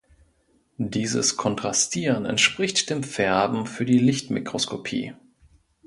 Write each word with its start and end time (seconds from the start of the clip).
Dieses 0.79 1.37
Kontrastieren 1.37 2.25
entspricht 2.25 2.89
dem 2.89 3.03
Färben 3.03 3.67
für 3.67 3.85
die 3.85 3.99
Lichtmikroskopie. 3.99 5.13